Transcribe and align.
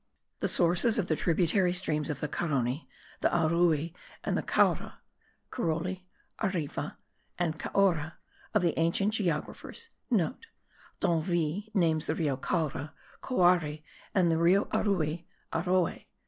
The 0.39 0.47
sources 0.47 0.97
of 0.97 1.05
the 1.05 1.15
tributary 1.15 1.73
streams 1.73 2.09
of 2.09 2.21
the 2.21 2.27
Carony, 2.27 2.87
the 3.19 3.29
Arui, 3.29 3.93
and 4.23 4.35
the 4.35 4.41
Caura 4.41 4.97
(Caroli, 5.51 6.07
Arvi, 6.39 6.95
and 7.37 7.59
Caora,* 7.59 8.13
of 8.55 8.63
the 8.63 8.73
ancient 8.79 9.13
geographers 9.13 9.89
(* 10.01 10.11
D'Anville 11.01 11.65
names 11.75 12.07
the 12.07 12.15
Rio 12.15 12.35
Caura, 12.35 12.93
Coari; 13.21 13.83
and 14.15 14.31
the 14.31 14.39
Rio 14.39 14.65
Arui, 14.73 15.25
Aroay. 15.53 16.05